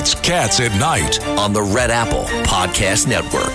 [0.00, 3.52] It's Cats at Night on the Red Apple Podcast Network.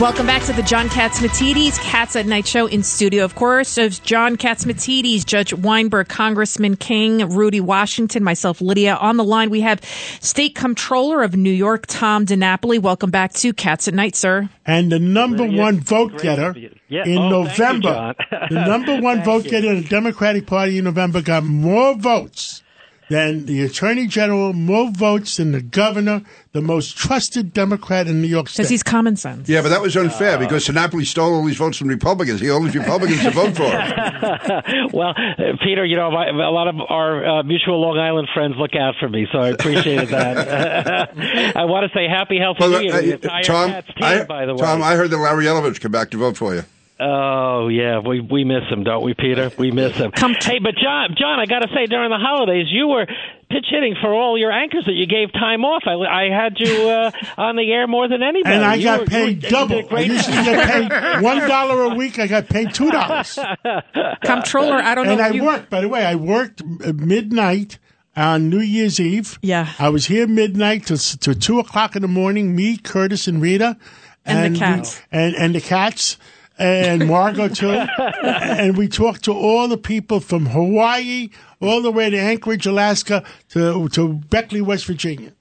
[0.00, 3.24] Welcome back to the John Catsimatidis Cats at Night show in studio.
[3.24, 8.94] Of course, of John Catsimatidis, Judge Weinberg, Congressman King, Rudy Washington, myself, Lydia.
[8.94, 9.84] On the line, we have
[10.20, 12.78] State Comptroller of New York, Tom DiNapoli.
[12.80, 14.48] Welcome back to Cats at Night, sir.
[14.64, 16.54] And the number Lydia, one vote getter.
[16.86, 17.04] Yeah.
[17.04, 18.14] in Oh, thank you, November,
[18.48, 19.50] the number one vote you.
[19.50, 22.62] getter in the Democratic Party in November got more votes
[23.08, 26.22] than the Attorney General, more votes than the governor,
[26.52, 28.62] the most trusted Democrat in New York State.
[28.62, 29.48] Because he's common sense.
[29.48, 32.40] Yeah, but that was unfair because DiNapoli stole all these votes from Republicans.
[32.40, 34.90] He only Republicans to vote for him.
[34.92, 38.54] well, uh, Peter, you know, my, a lot of our uh, mutual Long Island friends
[38.56, 41.12] look out for me, so I appreciated that.
[41.56, 44.04] I want to say happy, healthy Well, New Year to the uh, Tom, Cats team,
[44.04, 44.60] I, by the way.
[44.60, 46.64] Tom, I heard that Larry Elovich came back to vote for you.
[47.00, 49.50] Oh yeah, we we miss him, don't we, Peter?
[49.58, 50.12] We miss him.
[50.14, 53.04] hey, but John, John, I got to say, during the holidays, you were
[53.50, 55.82] pitch hitting for all your anchors that you gave time off.
[55.86, 58.54] I, I had you uh, on the air more than anybody.
[58.54, 59.74] and I You got were- paid you double.
[59.76, 62.20] did a I great used to get paid one dollar a week.
[62.20, 63.38] I got paid two dollars.
[64.24, 65.70] Comptroller, I don't know And if I you- worked.
[65.70, 67.78] By the way, I worked uh, midnight
[68.16, 69.38] on New Year's Eve.
[69.42, 69.72] Yeah.
[69.80, 72.54] I was here midnight to to two o'clock in the morning.
[72.54, 73.76] Me, Curtis, and Rita,
[74.24, 75.02] And the we- cats.
[75.10, 76.18] and and the cats.
[76.56, 77.70] And Margot too,
[78.22, 81.30] and we talked to all the people from Hawaii
[81.60, 85.32] all the way to Anchorage, Alaska, to to Beckley, West Virginia.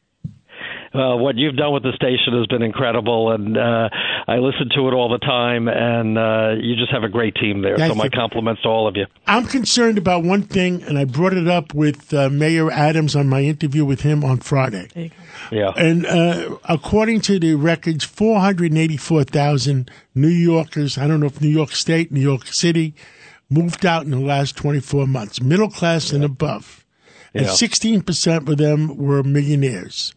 [0.93, 3.89] Uh, what you've done with the station has been incredible, and uh,
[4.27, 5.67] I listen to it all the time.
[5.67, 7.75] And uh, you just have a great team there.
[7.77, 8.09] Thank so my you.
[8.11, 9.07] compliments to all of you.
[9.25, 13.27] I'm concerned about one thing, and I brought it up with uh, Mayor Adams on
[13.27, 15.11] my interview with him on Friday.
[15.51, 15.71] Yeah.
[15.75, 21.71] And uh, according to the records, 484,000 New Yorkers, I don't know if New York
[21.71, 22.93] State, New York City,
[23.49, 26.85] moved out in the last 24 months, middle class and above.
[27.33, 27.51] And Yeah.
[27.51, 30.13] 16% of them were millionaires.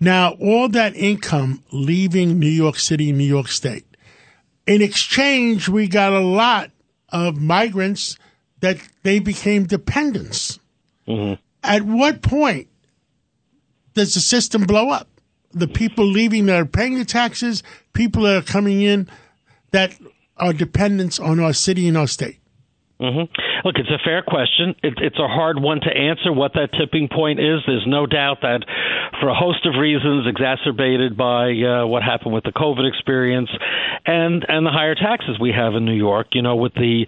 [0.00, 3.84] Now, all that income leaving New York City, New York State.
[4.66, 6.70] In exchange, we got a lot
[7.08, 8.16] of migrants
[8.60, 10.58] that they became dependents.
[11.62, 12.68] At what point
[13.94, 15.08] does the system blow up?
[15.52, 17.62] The people leaving that are paying the taxes,
[17.94, 19.08] people that are coming in
[19.70, 19.94] that
[20.36, 22.38] are dependents on our city and our state.
[23.00, 23.22] hmm
[23.64, 24.74] Look, it's a fair question.
[24.82, 27.60] It, it's a hard one to answer what that tipping point is.
[27.66, 28.64] There's no doubt that,
[29.20, 33.50] for a host of reasons, exacerbated by uh, what happened with the COVID experience
[34.06, 36.28] and and the higher taxes we have in New York.
[36.32, 37.06] You know, with the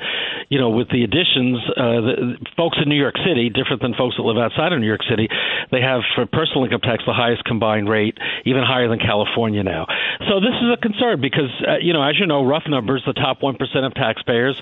[0.49, 4.17] you know with the additions, uh, the, folks in New York City, different than folks
[4.17, 5.29] that live outside of New York City,
[5.71, 9.87] they have for personal income tax the highest combined rate, even higher than California now.
[10.29, 13.13] So this is a concern because uh, you know, as you know, rough numbers, the
[13.13, 14.61] top one percent of taxpayers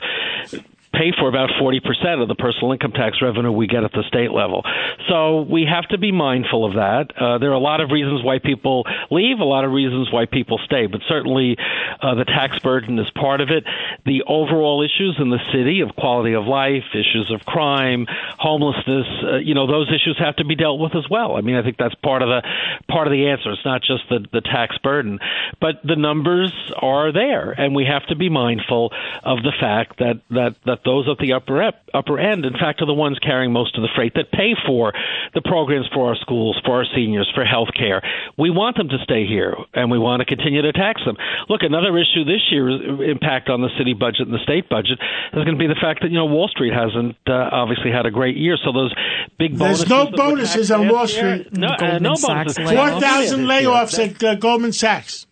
[0.93, 4.33] pay for about 40% of the personal income tax revenue we get at the state
[4.33, 4.65] level.
[5.09, 7.13] So we have to be mindful of that.
[7.17, 10.27] Uh, there are a lot of reasons why people leave, a lot of reasons why
[10.27, 11.57] people stay, but certainly
[12.01, 13.65] uh, the tax burden is part of it.
[14.07, 18.07] The overall issues in the city of quality of life, issues of crime,
[18.39, 21.37] homelessness, uh, you know, those issues have to be dealt with as well.
[21.37, 22.43] I mean, I think that's part of the
[22.89, 23.53] part of the answer.
[23.53, 25.19] It's not just the, the tax burden,
[25.61, 30.21] but the numbers are there, and we have to be mindful of the fact that
[30.31, 33.53] that that those at the upper ep, upper end, in fact, are the ones carrying
[33.53, 34.93] most of the freight that pay for
[35.35, 38.03] the programs for our schools, for our seniors, for health care.
[38.37, 41.17] We want them to stay here, and we want to continue to tax them.
[41.49, 42.69] Look, another issue this year,
[43.03, 44.99] impact on the city budget and the state budget,
[45.33, 48.07] is going to be the fact that you know Wall Street hasn't uh, obviously had
[48.07, 48.57] a great year.
[48.65, 48.95] So those
[49.39, 51.53] big bonuses There's no bonuses on Wall Street.
[51.53, 52.77] No, uh, no Sachs bonuses.
[52.77, 55.27] 4,000 layoffs at uh, Goldman Sachs.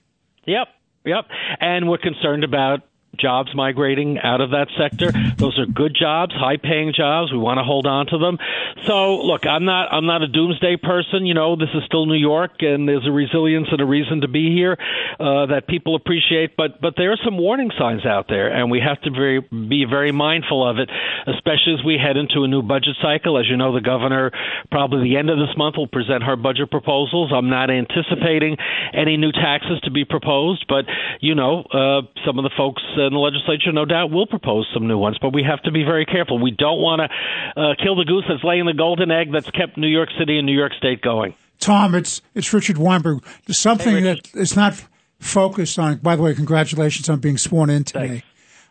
[0.47, 0.69] Yep,
[1.05, 1.25] yep.
[1.61, 2.81] And we're concerned about
[3.19, 5.13] jobs migrating out of that sector.
[5.37, 7.33] Those are good jobs, high-paying jobs.
[7.33, 8.39] We want to hold on to them.
[8.87, 11.27] So, look, I'm not I'm not a doomsday person.
[11.27, 14.29] You know, this is still New York, and there's a resilience and a reason to
[14.29, 14.77] be here
[15.19, 16.57] uh, that people appreciate.
[16.57, 19.11] But but there are some warning signs out there, and we have to
[19.51, 20.91] be very mindful of it,
[21.27, 23.39] especially as we head into a new budget cycle.
[23.39, 24.31] As you know, the governor
[24.71, 27.33] probably the end of this month will present her budget proposals.
[27.35, 28.57] I'm not anticipating
[28.93, 30.85] any new taxes to be proposed, but
[31.21, 34.87] you know, uh, some of the folks in the legislature, no doubt, will propose some
[34.87, 35.17] new ones.
[35.21, 36.39] But we have to be very careful.
[36.39, 39.77] We don't want to uh, kill the goose that's laying the golden egg that's kept
[39.77, 41.35] New York City and New York State going.
[41.59, 43.25] Tom, it's it's Richard Weinberg.
[43.49, 44.85] Something Hey, that is not
[45.19, 45.99] focused on.
[45.99, 48.09] By the way, congratulations on being sworn in today.
[48.09, 48.27] Thanks.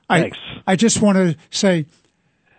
[0.10, 0.38] I Thanks.
[0.68, 1.86] I just want to say,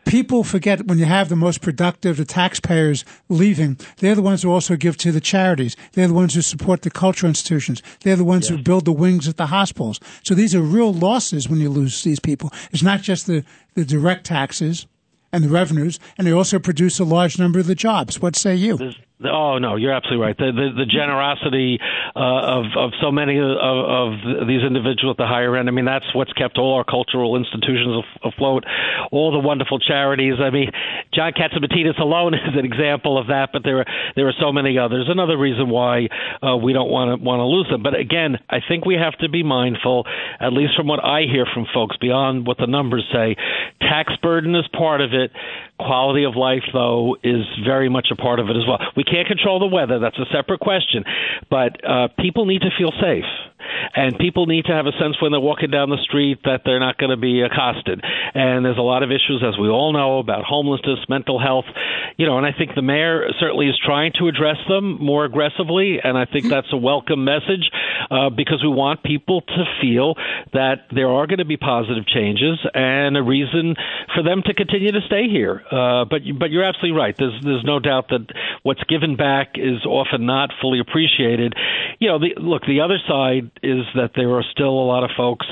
[0.07, 3.79] people forget when you have the most productive, the taxpayers leaving.
[3.99, 5.77] They're the ones who also give to the charities.
[5.93, 7.83] They're the ones who support the cultural institutions.
[8.01, 10.01] They're the ones who build the wings at the hospitals.
[10.23, 12.53] So these are real losses when you lose these people.
[12.73, 13.45] It's not just the
[13.75, 14.87] the direct taxes.
[15.33, 18.23] and the revenues, and they also produce a large number of the jobs.
[18.23, 18.77] What say you?
[18.79, 20.37] There's, Oh no, you're absolutely right.
[20.37, 21.79] The the, the generosity
[22.15, 25.69] uh, of of so many of, of these individuals at the higher end.
[25.69, 28.65] I mean, that's what's kept all our cultural institutions afloat.
[29.11, 30.35] All the wonderful charities.
[30.39, 30.71] I mean,
[31.15, 33.87] John Catsimatidis alone is an example of that, but there are
[34.17, 35.07] there are so many others.
[35.09, 36.09] Another reason why
[36.43, 37.83] uh, we don't want to want to lose them.
[37.83, 40.05] But again, I think we have to be mindful,
[40.41, 43.37] at least from what I hear from folks, beyond what the numbers say.
[43.81, 45.33] Tax burden is part of it.
[45.79, 48.79] Quality of life, though, is very much a part of it as well.
[48.97, 49.99] We can't control the weather.
[49.99, 51.05] That's a separate question.
[51.51, 53.29] But uh, people need to feel safe.
[53.95, 56.81] And people need to have a sense when they're walking down the street that they're
[56.81, 58.01] not going to be accosted.
[58.35, 61.67] And there's a lot of issues, as we all know, about homelessness, mental health.
[62.17, 65.99] You know, and I think the mayor certainly is trying to address them more aggressively.
[66.03, 67.71] And I think that's a welcome message
[68.11, 70.15] uh, because we want people to feel
[70.53, 73.75] that there are going to be positive changes and a reason
[74.15, 75.63] for them to continue to stay here.
[75.71, 77.15] Uh, but but you're absolutely right.
[77.17, 78.27] There's there's no doubt that
[78.63, 81.55] what's given back is often not fully appreciated.
[81.99, 85.11] You know, the, look, the other side is that there are still a lot of
[85.17, 85.47] folks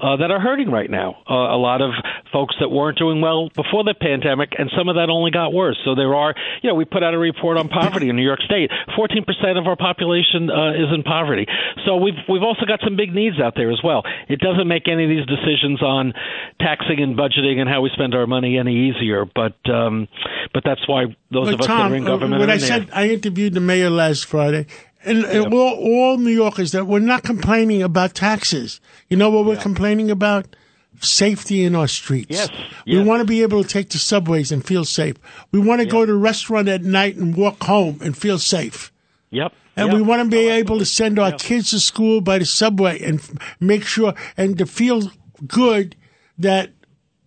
[0.00, 1.16] uh, that are hurting right now.
[1.28, 1.92] Uh, a lot of
[2.32, 5.78] folks that weren't doing well before the pandemic, and some of that only got worse.
[5.84, 8.40] So there are, you know, we put out a report on poverty in New York
[8.40, 8.70] State.
[8.96, 11.46] 14% of our population uh, is in poverty.
[11.84, 14.02] So we've we've also got some big needs out there as well.
[14.28, 16.12] It doesn't make any of these decisions on
[16.60, 19.24] taxing and budgeting and how we spend our money any easier.
[19.24, 20.08] But um,
[20.52, 22.40] but that's why those but of us Tom, that are in government.
[22.40, 22.88] When are I said.
[22.92, 24.66] I interviewed the mayor last Friday,
[25.04, 28.80] and, and all, all New Yorkers that we're not complaining about taxes.
[29.08, 30.56] You know what we're complaining about?
[31.00, 32.30] Safety in our streets.
[32.30, 32.50] Yes,
[32.84, 33.06] We yes.
[33.06, 35.16] want to be able to take the subways and feel safe.
[35.50, 38.92] We want to go to a restaurant at night and walk home and feel safe.
[39.30, 39.52] Yep.
[39.76, 39.96] And yep.
[39.96, 43.18] we want to be able to send our kids to school by the subway and
[43.18, 45.10] f- make sure and to feel
[45.46, 45.96] good
[46.38, 46.70] that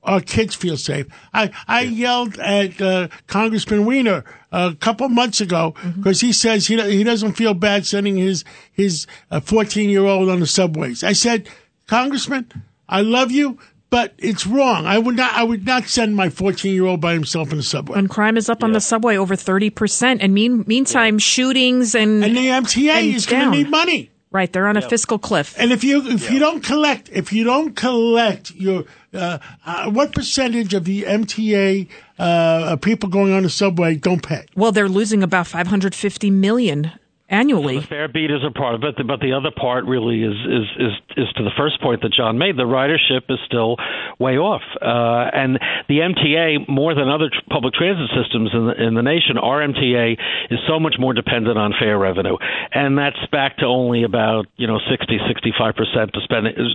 [0.04, 1.08] our kids feel safe.
[1.34, 6.80] I, I yelled at uh, Congressman Weiner a couple months ago because he says he,
[6.82, 9.08] he doesn't feel bad sending his his
[9.42, 11.04] 14 year old on the subways.
[11.04, 11.50] I said,
[11.88, 12.52] Congressman,
[12.88, 13.58] I love you,
[13.90, 14.86] but it's wrong.
[14.86, 17.64] I would not I would not send my 14 year old by himself in the
[17.64, 17.98] subway.
[17.98, 20.18] And crime is up on the subway over 30%.
[20.20, 24.10] And mean, meantime, shootings and, And the MTA And is going to need money.
[24.34, 25.56] Right, they're on a fiscal cliff.
[25.58, 28.84] And if you if you don't collect if you don't collect your
[29.14, 31.88] uh, uh, what percentage of the MTA
[32.20, 34.46] uh, people going on the subway don't pay?
[34.56, 36.92] Well, they're losing about 550 million
[37.34, 37.80] annually.
[37.80, 40.68] The fare beat is a part of it, but the other part really is is
[40.78, 42.56] is, is to the first point that John made.
[42.56, 43.78] The ridership is still
[44.20, 45.60] way off, uh, and
[45.90, 49.66] the MTA more than other tr- public transit systems in the, in the nation, our
[49.66, 50.18] MTA
[50.52, 52.38] is so much more dependent on fare revenue,
[52.72, 56.12] and that's back to only about you know 60, 65 percent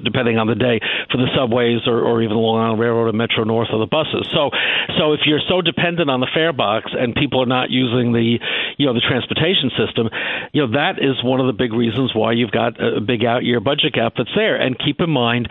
[0.02, 3.18] depending on the day for the subways or, or even the Long Island Railroad and
[3.18, 4.26] Metro North or the buses.
[4.34, 4.50] So
[4.98, 8.38] so if you're so dependent on the fare box and people are not using the
[8.76, 10.10] you know the transportation system,
[10.52, 13.44] you know that is one of the big reasons why you've got a big out
[13.44, 14.56] year budget gap that's there.
[14.56, 15.48] And keep in mind,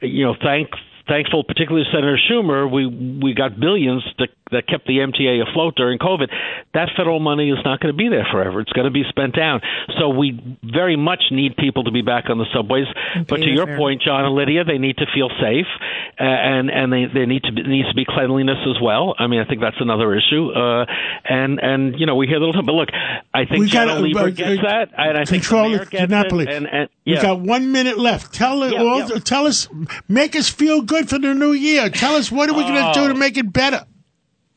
[0.00, 0.70] you know, thank
[1.08, 5.98] thankful, particularly Senator Schumer, we we got billions that that kept the MTA afloat during
[5.98, 6.28] COVID.
[6.74, 8.60] That federal money is not going to be there forever.
[8.60, 9.60] It's going to be spent down.
[9.98, 12.86] So we very much need people to be back on the subways.
[13.28, 13.78] But to your the fare.
[13.78, 15.66] point, John and Lydia, they need to feel safe,
[16.20, 19.14] uh, and and they they need to be, needs to be cleanliness as well.
[19.18, 20.50] I mean, I think that's another issue.
[20.52, 20.86] Uh,
[21.28, 22.88] and and you know we hear a little, time but look,
[23.34, 26.44] I think We Lieber uh, gets that, and I think the Control it, gets Monopoly.
[26.44, 28.32] it, and, and We got one minute left.
[28.34, 28.98] Tell it Yeah, all.
[29.00, 29.18] yeah.
[29.18, 29.68] Tell us,
[30.08, 31.88] make us feel good for the new year.
[31.90, 33.86] Tell us what are we going to do to make it better.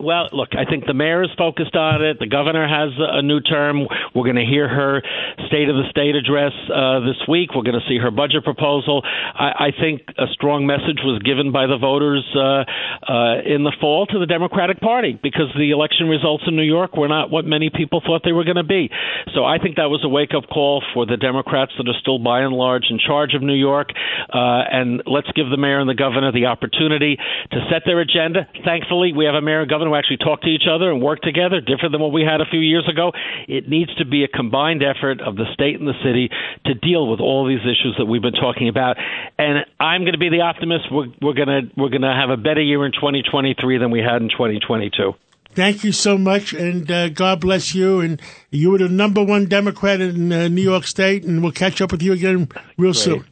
[0.01, 2.17] Well, look, I think the mayor is focused on it.
[2.17, 3.85] The governor has a new term.
[4.15, 5.01] We're going to hear her
[5.45, 7.53] State of the State address uh, this week.
[7.53, 9.05] We're going to see her budget proposal.
[9.05, 12.65] I, I think a strong message was given by the voters uh,
[13.05, 16.97] uh, in the fall to the Democratic Party because the election results in New York
[16.97, 18.89] were not what many people thought they were going to be.
[19.37, 22.17] So I think that was a wake up call for the Democrats that are still
[22.17, 23.93] by and large in charge of New York.
[24.33, 27.17] Uh, and let's give the mayor and the governor the opportunity
[27.51, 28.49] to set their agenda.
[28.65, 31.21] Thankfully, we have a mayor and governor who actually talk to each other and work
[31.21, 33.11] together, different than what we had a few years ago.
[33.47, 36.29] It needs to be a combined effort of the state and the city
[36.65, 38.97] to deal with all these issues that we've been talking about.
[39.37, 40.85] And I'm going to be the optimist.
[40.91, 43.99] We're, we're going to we're going to have a better year in 2023 than we
[43.99, 45.13] had in 2022.
[45.53, 47.99] Thank you so much, and uh, God bless you.
[47.99, 48.21] And
[48.51, 51.91] you were the number one Democrat in uh, New York State, and we'll catch up
[51.91, 53.25] with you again real soon.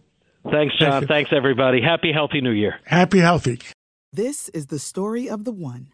[0.51, 1.01] Thanks, John.
[1.01, 1.07] Thank.
[1.07, 1.81] Thanks, everybody.
[1.81, 2.79] Happy, healthy New Year.
[2.83, 3.59] Happy, healthy.
[4.11, 5.93] This is the story of the one.